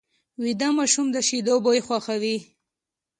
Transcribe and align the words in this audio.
ویده 0.43 0.67
ماشوم 0.77 1.07
د 1.11 1.17
شیدو 1.27 1.55
بوی 1.65 1.79
خوښوي 1.87 2.37